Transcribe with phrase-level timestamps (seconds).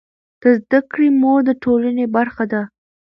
[0.41, 2.61] د زده کړې مور د ټولنې برخه ده.